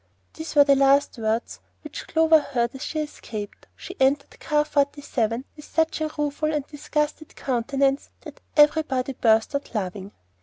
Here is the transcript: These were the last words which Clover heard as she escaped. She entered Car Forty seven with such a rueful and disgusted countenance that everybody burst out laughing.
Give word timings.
These 0.33 0.55
were 0.55 0.63
the 0.63 0.73
last 0.75 1.19
words 1.19 1.59
which 1.83 2.07
Clover 2.07 2.39
heard 2.39 2.73
as 2.73 2.83
she 2.83 3.01
escaped. 3.01 3.67
She 3.75 3.95
entered 3.99 4.39
Car 4.39 4.65
Forty 4.65 4.99
seven 5.01 5.45
with 5.55 5.63
such 5.65 6.01
a 6.01 6.09
rueful 6.17 6.51
and 6.51 6.65
disgusted 6.65 7.35
countenance 7.35 8.09
that 8.21 8.41
everybody 8.57 9.13
burst 9.13 9.53
out 9.53 9.75
laughing. 9.75 10.11